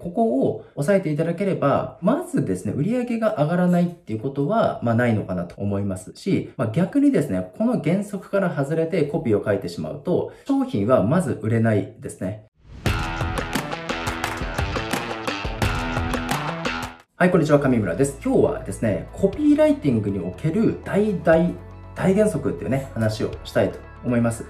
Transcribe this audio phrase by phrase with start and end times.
[0.00, 12.46] ここを押さえていただければ、まずですね、売上が上がらないっていうことは、まあないのかなと思いますし、まあ逆にですね、この原則から外れてコピーを書いてしまうと、商品はまず売れないですね。
[17.16, 18.18] はい、こんにちは、上村です。
[18.24, 21.54] 今日はですね、コピーライティングにおける大大
[21.94, 24.46] 大原則っていうね、話をしたいと思います。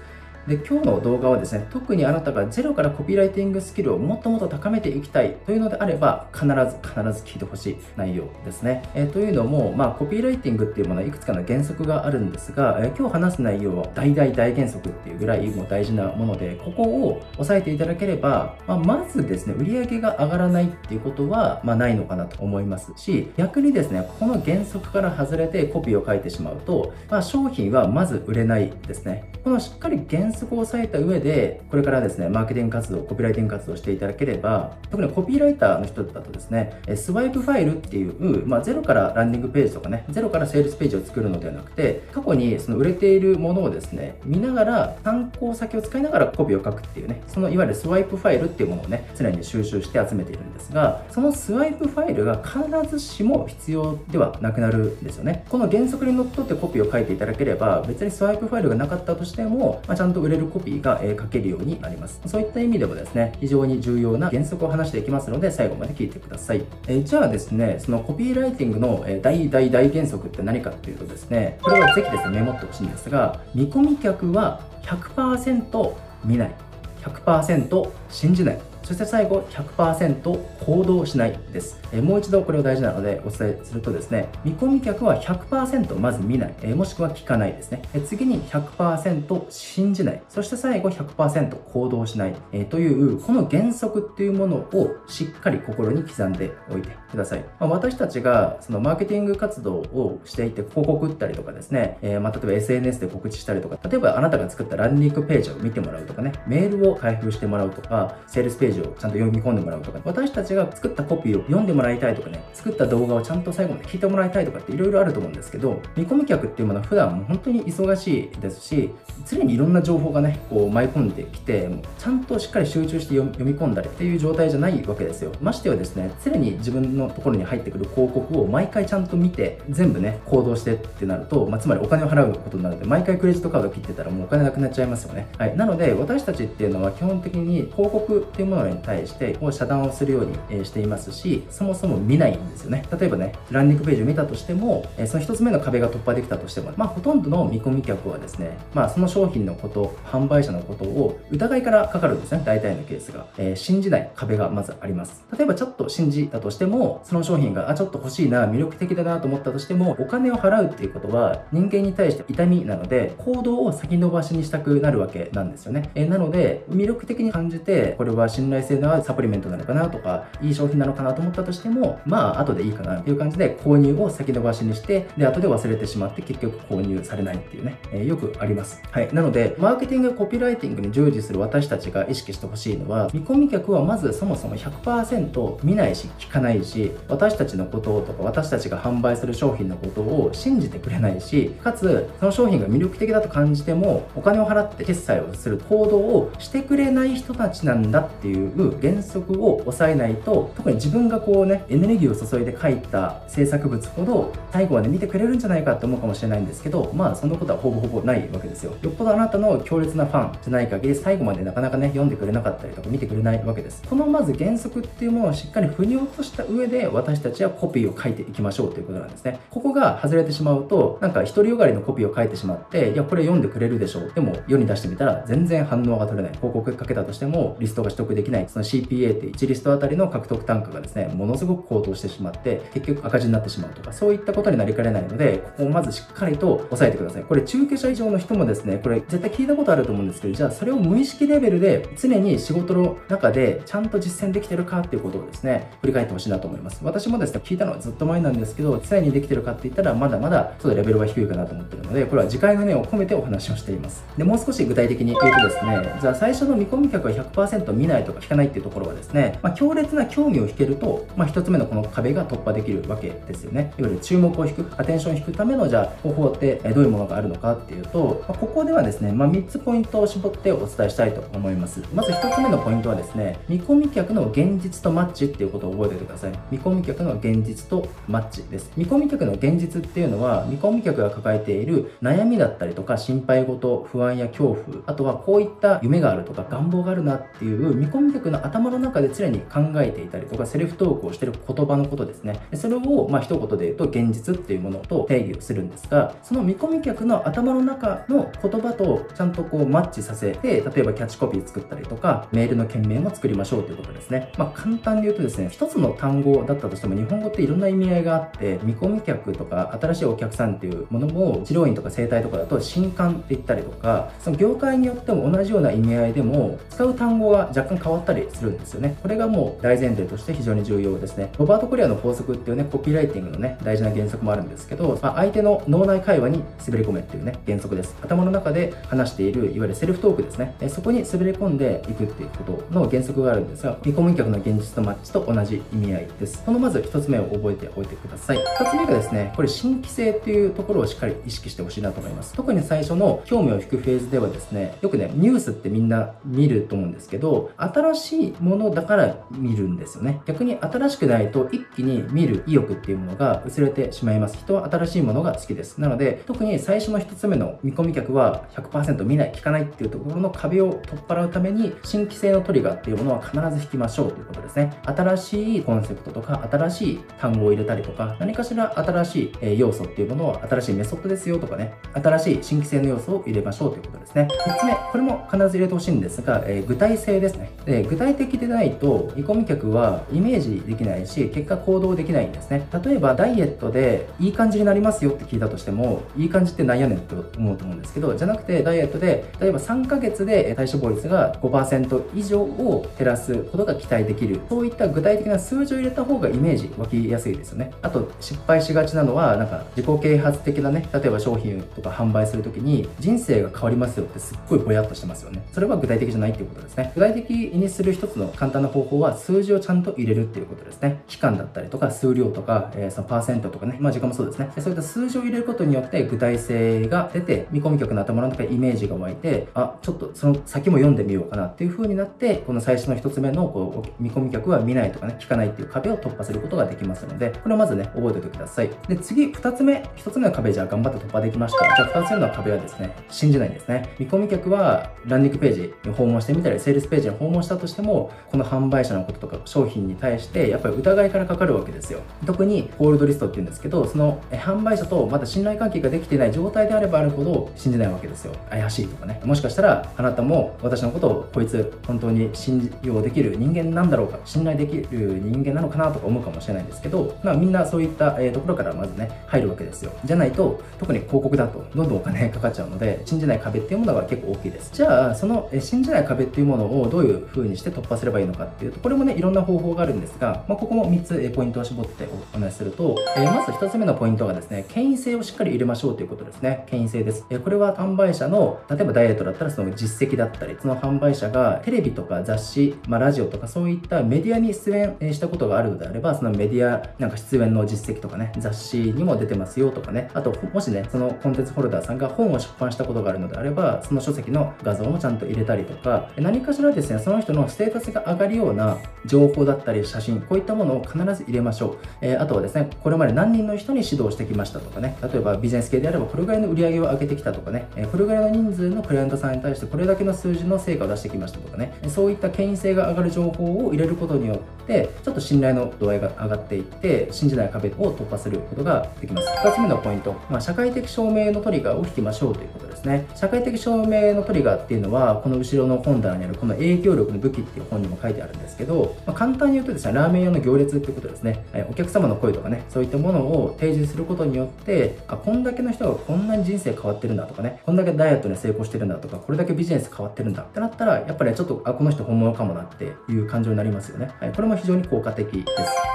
[0.47, 8.83] で、今日の動画はですね、特にあなたがゼロからコピーライティングスキルをもっともっと高めていきたいというのであれば、必ず、必ず聞いてほしい内容ですね。
[8.93, 29.31] えー、というのも、まあ、コピーライティングっていうものはいくつかの原則があるんですが、えー、今日話す内容は大大大原則っていうぐらいもう大事なもので、ここを押さえていただければ、まあ、まずですね、売上が上がらないっていうことは、まあ、ないのかなと思いますし、逆にですね、この原則から外れてコピーを書いてしまうと、まあ、商品はまず売れないですね。
[29.45, 55.45] このしっかり原則を押さえた上で、これからですね、マーケティング活動、コピーライティング活動していただければ、特にコピーライターの人だとですね、スワイプファイルっていう、まあ、ゼロからランディングページとかね、ゼロからセールスページを作るのではなくて、過去にその売れているものをですね、見ながら、参考先を使いながらコピーを書くっていうね、そのいわゆるスワイプファイルっていうものをね、常に収集して集めているんですが、そのスワイプファイルが必ずしも必要ではなくなるんですよね。
[55.49, 62.21] この原則にのっとってコピーを書いていただければ、別にスワイプファイルがなかったとしても、まあ、ちゃんと売れるコピーが、え書けるようになります。
[62.25, 66.63] そういった意味でもですね、非常に重要な原則を話していきますので、最後まで聞いてください。
[66.87, 75.93] え、じゃあですね、そのコピーライティングの大大大原則って何かっていうとですね、これはぜひですね、メモってほしいんですが、見込み客は100%
[76.25, 76.55] 見ない。
[77.01, 78.59] 100%信じない。
[78.83, 90.23] そして最後100%行動しないです、えもう一度これを大事なのでお伝えするとですね見込み客は100%まず見ない、えもしくは聞かないですね、え次に100%信じない。
[90.29, 118.91] そして最後100%行動しない、えというこの原則っていうものをしっかり心に刻んでおいてください、まあ、私たちがそのマーケティング活動をしていて広告打ったりとかですね、え、まあ例えば SNS で告知したりとか例えばあなたが作ったランニングページを見てもらうとかねメールを開封してもらうとかセールスページジをちゃんと読み込んでもらうとか、私たちが作ったコピーを読んでもらいたいとかね、作った動画をちゃんと最後まで聞いてもらいたいとかっていろいろあると思うんですけど、見込み客っていうものは普段も本当に忙しいですし、
[119.29, 125.31] 常にいろんな情報がね、こう舞い込んできて、ちゃんとしっかり集中して読み込んだりっていう状態じゃないわけですよ。
[125.41, 135.27] ましてはですね、常に自分のところに入ってくる広告を毎回ちゃんと見て、全部ね、行動してってなると、まあ、つまりお金を払うことになるので、毎回クレジットカード切ってたらもうお金なくなっちゃいますよね。
[135.37, 135.55] はい。
[135.55, 142.85] なので、私たちっていうのは基本的に広告っていうものに対してを遮断をするようにしていますし、そもそも見ないんですよね。
[142.97, 153.27] 例えばね、ランニングページを見たとしても、その1つ目の壁が突破できたとしても、まあ、ほとんどの見込み客はですね、まあ、その商品のこと、販売者のことを疑いからかかるんですね、大体のケースが。
[153.37, 155.23] えー、信じない壁がまずあります。
[155.35, 165.89] 例えばちょっと信じたとしても、その商品が、あ、ちょっと欲しいな、魅力的だなと思ったとしても、お金を払うっていうことは人間に対して痛みなので、行動を先延ばしにしたくなるわけなんですよね。
[165.95, 178.81] えー、なので、魅力的に感じて、これは信頼性のあるサプリメントなのかなとか、いい商品なのかなと思ったとしても、まあ、後でいいかなっていう感じで購入を先延ばしにして、で、後で忘れてしまって結局購入されないっていうね、えー、よくあります。
[178.91, 179.13] はい。
[179.13, 198.42] なので、マーケティング、コピーライティングに従事する私たちが意識してほしいのは、見込み客はまずそもそも100%見ないし、聞かないし、私たちのこととか、私たちが販売する商品のことを信じてくれないし、かつ、その商品が魅力的だと感じても、お金を払って決済をする行動をしてくれない人たちなんだっていう
[198.81, 208.73] 原則を抑えないと特に自分がこうねエネルギーを注いで書いた制作物ほど最後まで見てくれるんじゃないかって思うかもしれないんですけどまあそんなことはほぼほぼないわけですよ。
[208.81, 213.81] よっぽどあなたの強烈なファンじゃない限り最後までなかなかね読んでくれなかったりとか見てくれないわけです。
[213.89, 219.39] このまず原則っていうものをしっかり腑に落とした上で私たちはコピーを書いていきましょうということなんですね。
[219.49, 224.11] ここが外れてしまうとなんか独りよがりのコピーを書いてしまっていやこれ読んでくれるでしょう。
[224.13, 226.31] でも世に出してみたら全然反応が取れない。
[226.33, 237.23] 広告かけたとしてもリストが取得できないその CPA って1リストあたりの獲得単価がですね、ものすごく高騰してしまって、結局赤字になってしまうとか、そういったことになりかねないので、ここをまずしっかりと押さえてください。
[237.23, 246.81] これ中継者以上の人もですね、これ絶対聞いたことあると思うんですけど、じゃあそれを無意識レベルで常に仕事の中でちゃんと実践できてるかっていうことをですね、振り返ってほしいなと思います。
[246.83, 254.03] 私もですね、聞いたのはずっと前なんですけど、常にできてるかって言ったら、まだまだちょっとレベルは低いかなと思ってるので、これは次回の念を込めてお話をしています。
[254.17, 263.73] で、もう少し具体的に言うとですね、じゃあ最初の見込み客は100%見ないとか聞かないっていうところはですね、まあ、強烈な興味を引けると、まあ、1つ目のこの壁が突破できるわけですよね。
[263.77, 271.81] いわゆる注目を引く、アテンションを引くためのじゃあ方法ってどういうものがあるのかっていうと、まあ、ここではですね、まあ、3つポイントを絞ってお伝えしたいと思います。
[271.93, 276.31] まず1つ目のポイントはですね、見込み客の現実とマッチっていうことを覚えておいてください。
[276.51, 278.71] 見込み客の現実とマッチです。
[278.77, 292.39] 見込み客の現実っていうのは、見込み客が抱えている悩みだったりとか、心配事、不安や恐怖、あとはこういった夢があるとか願望があるなっていう見込み客の頭の中で常に考えていたりとか、セルフトークをしてる言葉のことですね。
[292.53, 304.31] それを、まあ一言で言うと、現実っていうものと定義をするんですが、その見込み客の頭の中の言葉とちゃんとこうマッチさせて、例えばキャッチコピー作ったりとか、メールの件名も作りましょうということですね。
[304.37, 318.97] まあ簡単に言うとですね、一つの単語だったとしても日本語っていろんな意味合いがあって、見込み客とか新しいお客さんっていうものも、治療院とか生態とかだと新刊って言ったりとか、その業界によっても同じような意味合いでも、使う単語が若干変わわったりするんですよね。
[319.01, 321.31] これがもう大前提として非常に重要ですね。
[321.37, 327.95] ロバート・コリアの法則っていうね、コピーライティングのね、大事な原則もあるんですけど、まあ、相手の脳内会話に滑り込めっていうね、原則です。
[328.01, 330.55] 頭の中で話している、いわゆるセルフトークですね。
[330.69, 336.43] そこに滑り込んでいくっていうことの原則があるんですが、見込み客の現実とマッチと同じ意味合いです。
[336.43, 338.37] このまず1つ目を覚えておいてください。
[338.37, 342.33] 2つ目がですね、これ新規性っていうところをしっかり意識してほしいなと思います。
[342.33, 350.21] 特に最初の興味を引くフェーズではですね、よくね、ニュースってみんな見ると思うんですけど、新新しいものだから見るんですよね。
[350.25, 354.37] 逆に新しくないと一気に見る意欲っていうものが薄れてしまいます。
[354.37, 355.79] 人は新しいものが好きです。
[355.79, 364.79] なので、特に最初の1つ目の見込み客は100%見ない、聞かないっていうところの壁を取っ払うために、新規性のトリガーっていうものは必ず引きましょうということですね。
[364.83, 374.27] 新しいコンセプトとか、新しい単語を入れたりとか、何かしら新しい要素っていうものを新しいメソッドですよとかね、新しい新規性の要素を入れましょうということですね。
[374.47, 377.51] 3つ目、これも必ず入れてほしいんですが、えー、具体性ですね。
[377.73, 382.67] で具体的でないと、見込み客はイメージできないし、結果行動できないんですね。
[382.83, 394.39] 例えば、ダイエットでいい感じになりますよって聞いたとしても、いい感じってなんやねんって思うと思うんですけど、じゃなくて、ダイエットで、例えば3ヶ月で体脂肪率が5%以上を減らすことが期待できる。
[394.49, 397.71] そういった具体的な数字を入れた方がイメージ湧きやすいですよね。
[397.81, 405.43] あと、失敗しがちなのは、なんか自己啓発的なね、例えば商品とか販売するときに、人生が変わりますよってすっごいぼやっとしてますよね。
[405.51, 406.91] それは具体的じゃないっていうことですね。
[406.95, 411.01] 具体的にする一つの簡単な方法は、数字をちゃんと入れるっていうことですね。
[411.07, 414.51] 期間だったりとか、数量とか、えー、そのパーセントとかね、まあ時間もそうですね。
[414.57, 428.69] そういった数字を入れることによって具体性が出て、見込み客の頭の中でイメージが湧いて、あ、ちょっとその先も読んでみようかなっていう風になって、この最初の一つ目のこう見込み客は見ないとかね、聞かないっていう壁を突破することができますので、これをまずね、覚えておいてください。
[428.87, 431.65] で、次、二つ目、一つ目の壁じゃあ頑張って突破できました。
[431.75, 433.89] じゃあ二つ目の壁はですね、信じないんですね。
[433.99, 441.99] 見込み客はランディングページに訪問してみたり、セールスページに訪問したとしても、この販売者のこととか商品に対してやっぱり疑いからかかるわけですよ。
[442.25, 448.33] 特にホールドリストって言うんですけど、その販売者とまだ信頼関係ができてない状態であればあるほど信じないわけですよ。
[448.49, 449.21] 怪しいとかね。
[449.23, 459.91] もしかしたらあなたも私のことをこいつ本当に信用できる人間なんだろうか、信頼できる人間なのかなとか思うかもしれないんですけど、まあみんなそういった、えところからまずね、入るわけですよ。
[460.05, 464.71] じゃないと、特に広告だとどんどんお金かかっちゃうので、信じない壁っていうものが結構大きいです。
[464.73, 476.65] じゃあ、その信じない壁っていうものをどういう風にして突破すればいいのかっていうと、これもね、いろんな方法があるんですが、まあ、ここも3つポイントを絞ってお話しすると、えまず1つ目のポイントがですね、権威性をしっかり入れましょうということですね。
[476.67, 477.25] 権威性です。
[477.29, 501.77] えこれは販売者の、例えばダイエットだったらその実績だったり、その販売者がテレビとか雑誌、まあ、ラジオとかそういったメディアに出演したことがあるのであれば、そのメディアなんか出演の実績とかね、雑誌にも出てますよとかね、あと、もしね、そのコンテンツホルダーさんが本を出版したことがあるのであれば、その書籍の画像もちゃんと入れたりとか、何かしらですね、その人のステータスが上がるような情報だったり写真、こういったものを必ず入れましょう。
[502.01, 519.27] えー、あとはですね、これまで何人の人に指導してきましたとかね、例えばビジネス系であればこれぐらいの売り上げを上げてきたとかね、え、これぐらいの人数のクライアントさんに対してこれだけの数字の成果を出してきましたとかね、そういった権威性が上がる情報を入れることによって、ちょっと信頼の度合いが上がっていって、信じない壁を突破することができます。
[519.43, 523.05] 2つ目のポイント、まあ、社会的証明のトリガーを引きましょうということですね。
[523.15, 531.45] 社会的証明のトリガーっていうのは、この後ろの本棚にあるこの影響力の武器っていう本にも書いてあるんですけど、まあ、簡単に言うとですね、ラーメン屋の行列ってことですね。
[531.53, 544.11] えお客様の声とかね、そういったものを提示することによって、あ、こんだけの人がこんなに人生変わってるんだとかね、こんだけダイエットに成功してるんだとか、これだけビジネス変わってるんだってなったら、やっぱり、ちょっと、あ、この人本物かもなっていう感情になりますよね。
[544.19, 545.45] はい、これも非常に効果的です。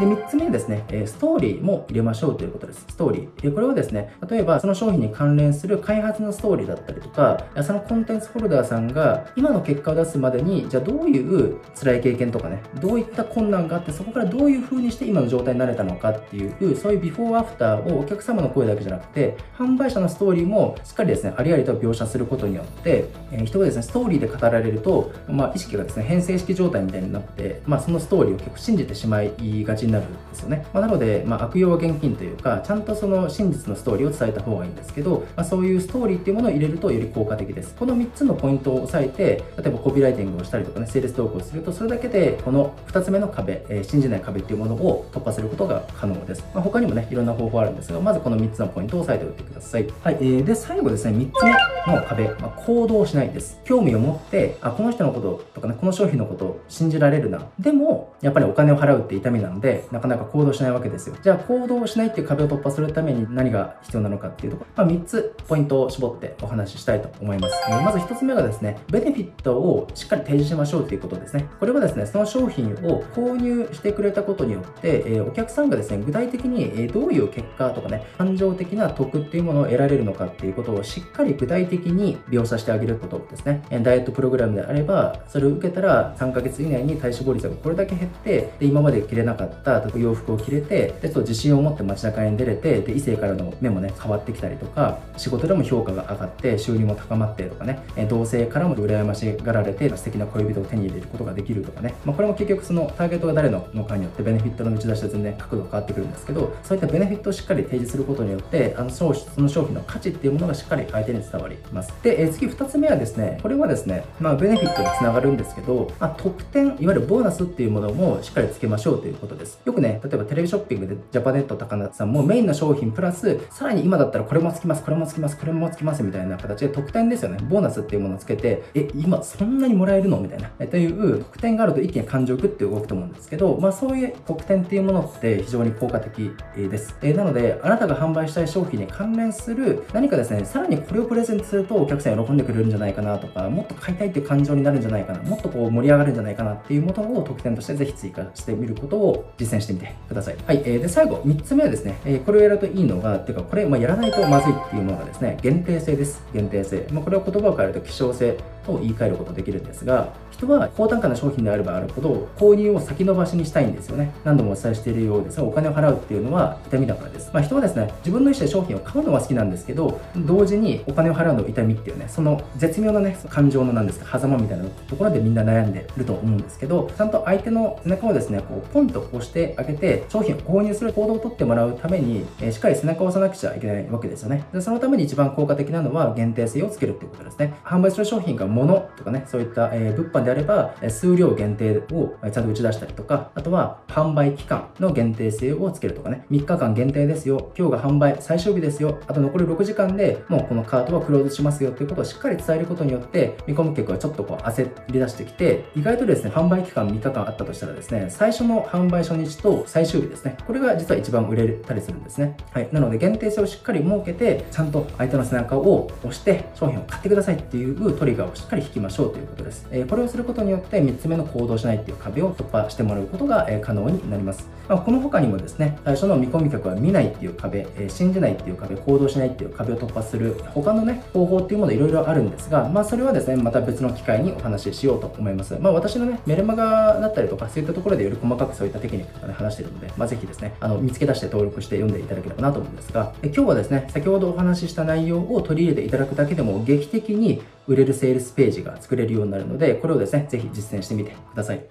[0.01, 2.87] で、3つ目ですね、えストーリーも入れましょうということです。
[2.89, 3.43] ストーリー。
[3.43, 29.33] で、これはですね、例えばその商品に関連する開発のストーリーだったりとか、そのコンテンツホルダーさんが今の結果を出すまでに、じゃあどうういう辛い経験とかね、どういった困難があって、そこからどういう風にして今の状態になれたのかっていう、そういうビフォーアフターをお客様の声だけじゃなくて、販売者のストーリーもしっかりですね、ありありと描写することによって、えー、人がですね、ストーリーで語られると、まあ、意識がですね、変性式状態みたいになって、まあ、そのストーリーを結構信じてしまい
[29.65, 30.67] がちになるんですよね。
[30.73, 37.75] まあ、なので、まあ、悪用は現金というか、ちゃんとその真実のストーリーを伝えた方がいいんですけど、まあ、そういうストーリーっていうものを入れるとより効果的です。
[37.75, 46.45] この3つのポイントを押さえて、例えばコピーライティングをしたりとかね、セールストークすると、それだけでこの2つ目の壁、えー、信じない壁っていうものを突破することが可能です。
[46.53, 49.87] まあ、他にもね、いろんな方法あるんですが、まずこの3つのポイントを押さえておいてください。
[50.03, 53.61] はい、えー、で、最後ですね、3つ目の壁、まあ、行動しないです。
[53.65, 57.47] 興味を持って、あ、この人のこととかね、この商品のことを信じられるな。
[57.59, 61.17] でも、やっぱりお金を払うって痛みなので、なかなか行動しないわけですよ。
[61.23, 67.55] じゃあ、行動しないっていう壁を突破するために何が必要なのかっていうところ、まあ、3つポイントを絞ってお話ししたいと思います。
[67.71, 71.49] まず1つ目がですね、ベネフィットをしっかり提示しましょうということですね。
[71.61, 83.63] これはですね、その商品を購入してくれたことによって、えお客さんがですね、具体的に、えどういう結果とかね、感情的な得っていうものを得られるのかっていうことをしっかり具体的に描写してあげることですね。
[83.83, 111.93] ダイエットプログラムであれば、それを受けたら3ヶ月以内に体脂肪率がこれだけ減って、で今まで着れなかった洋服を着れて、でちょっと自信を持って街中に出れて、で異性からの目もね、変わってきたりとか、仕事でも評価が上がって、収入も高まってとかね、同性からも羨ましがられて、素敵な恋人を手にに入れることができるとかね、まあ、これも結局そのターゲットが誰のかによってベネフィットの打ち出しは全然角度が変わってくるんですけど、そういったベネフィットをしっかり提示することによって、あのその商品の価値っていうものがしっかり相手に伝わります。
[112.03, 119.61] で、え次2つ目はですね、これはですね、まあ、ベネフィットにつながるんですけど、まあ、特典、いわゆるボーナスっていうものもしっかりつけましょうということです。
[119.65, 127.39] よくね、例えばテレビショッピングでジャパネット高菜さんもメインの商品プラス、さらに今だったらこれもつきます、これもつきます、これもつきますみたいな形で特典ですよね。
[127.49, 130.19] ボーナスっていうものをつけて、え、今そんなにもらえるの？
[130.21, 130.51] みたいな。
[130.69, 136.97] という特典があると一気に感情をグって動くと思うんですけど、まあそういう特典っていうものって非常に効果的です。
[137.03, 150.37] えなので、あなたが販売したい商品に関連する何かですね、さらにこれをプレゼントするとお客さん喜んでくれるんじゃないかなとか、もっと買いたいっていう感情になるんじゃないかな、もっとこう盛り上がるんじゃないかなっていうものを特典としてぜひ追加してみることを実践してみてください。
[150.47, 150.63] はい。
[150.65, 156.23] えー、で、最後、3つ目はですね、え、これをやるといいのが、っていうか、これ、まあ、やらないとまずいっていうものがですね、限定性です。
[156.33, 156.87] 限定性。
[156.93, 158.37] まあ、これを言葉を変えると希少性
[158.69, 164.13] と言い換えることできるんですが、人は高単価な商品であればあるほど購入を先延ばしにしたいんですよね。
[164.25, 184.45] 何度もお伝えしているようですがお金を払うっていうのは痛みだからです、まあ、人はですね自分の意思で商品を買うのは好きなんですけど同時にお金を払うの痛みっていうねその絶妙なね感情のなんですか狭間みたいなところでみんな悩んでると思うんですけどちゃんと相手の背中をですねこうポンと押してあげて商品を購入する行動をとってもらうために、えー、しっかり背中を押さなくちゃいけないわけですよね。
[184.53, 187.55] でそのために一番効果的なのは限定性をつけるっていうことですね。
[187.65, 212.37] 販売する商品が物とかねそういった、え、物販であれば、数量限定をちゃんと打ち出したりとか、あとは販売期間の限定性をつけるとかね、3日間限定ですよ、今日が販売最終日ですよ、あと残り6時間でもうこのカートはクローズしますよっていうことをしっかり伝えることによって、見込む客はちょっとこう焦り出してきて、意外とですね、販売期間3日間あったとしたらですね、最初の販売初日と最終日ですね、これが実は一番売れたりするんですね。
[212.53, 212.69] はい。
[212.73, 219.67] なので限定性をしっかり設けて、ちゃんと相手の背中を押して商品を買ってくださいっていうトリガーをしっかり引きましょうということです。
[219.73, 224.49] え、これをすることによって3つ目の行動しないっていう壁を突破してもらうことが可能になります。
[224.69, 235.57] まあ、この他にもですね、最初の見込み客は見ないっていう壁、信じないっていう壁、行動しないっていう壁を突破する他のね、方法っていうものいろいろあるんですが、まあそれはですね、また別の機会にお話ししようと思います。
[235.59, 251.65] まあ私のね、メルマガだったりとか、そういったところでより細かくそういったテクニックとかね、話してるので、まあぜひですね、あの、見つけ出して登録して読んでいただければなと思うんですが、今日はですね、先ほどお話しした内容を取り入れていただくだけでも劇的に売れるセールスページが作れるようになるので、これをですね、ぜひ実践してみてください。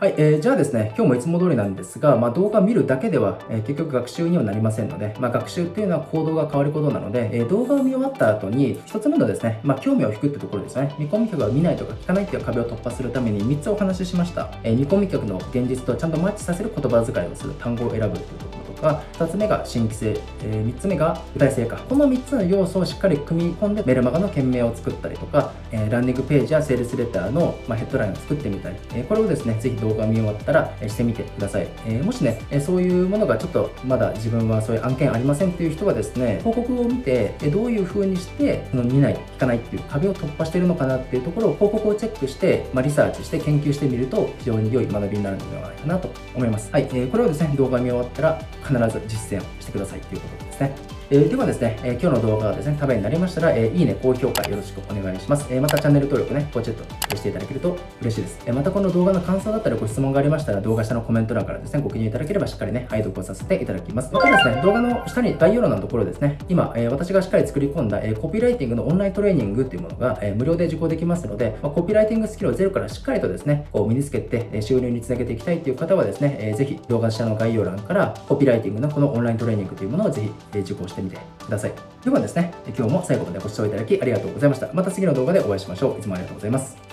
[0.00, 14.50] はい、えー、じゃあですね、今日もいつも通りなんですが、まあ、動画見るだけでは、えー、結局学習にはなりませんので、まあ、学習っていうのは行動が変わることなので、えー、動画を見終わった後に、一つ目のですね、まあ、興味を引くってところですね、見込み客が見ないとか聞かないっていう壁を突破するために3つお話ししました。
[14.62, 18.59] えー、見込み客の現実とちゃんとマッチさせる言葉遣いをする、単語を選ぶっていうころ。
[18.80, 21.76] が2つ目が新規性、えー、3つ目が具体性か。
[21.88, 46.70] この3つの要素をしっかり組み込んでメルマガの件名を作ったりとか、えー、ランディングページやセールスレターの、まあ、ヘッドラインを作ってみたり、えー、これをですねぜひ動画を見終わったら、えしてみてください、えもしね、えそういうものがちょっとまだ自分はそういう案件ありませんっていう人はですね広告を見て、えどういう風にしてその見ない聞かないっていう壁を突破してるのかなっていうところを広告をチェックして、まあ、リサーチして研究してみると非常に良い学びになるのではないかなと思います。
[46.72, 50.99] はい、えこれをですね動画見終わったら必ず実践をしてくださいということですね。
[51.12, 55.44] えー、ではですね、え、今日の動画がですね、ためになりましたら、え、いいね、高評価よろしくお願いします。
[55.50, 58.40] え、またチャンネル登録ね、ポチッとしていただけると嬉しいです。
[58.46, 64.14] え、またこの動画の感想だったりご質問がありましたら、動画下のコメント欄からですね、ご記入いただければしっかりね、拝読をさせていただきます。
[64.14, 81.72] またですね、動画の下に概要欄のところですね、今、え、私がしっかり作り込んだ、え、コピーライティングのオンライントレーニングっていうものが、え、無料で受講できますので、ま、コピーライティングスキルをゼロからしっかりとですね、こう身につけて、え収入につなげていきたいという方はですね、えー、ぜひ動画下の概要欄からコピーライティングのこのオンライントレーニングというものをぜひ、え受講してしてみてください。
[82.04, 84.70] ではですね、今日も最後までご視聴いただきありがとうございました。
[84.72, 85.98] また次の動画でお会いしましょう。
[85.98, 86.89] いつもありがとうございます。